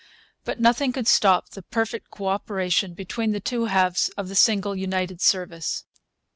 But 0.45 0.59
nothing 0.59 0.93
could 0.93 1.07
stop 1.07 1.49
the 1.49 1.61
perfect 1.61 2.09
co 2.09 2.25
operation 2.25 2.95
between 2.95 3.33
the 3.33 3.39
two 3.39 3.65
halves 3.65 4.09
of 4.17 4.29
the 4.29 4.35
single 4.35 4.75
United 4.75 5.21
Service. 5.21 5.85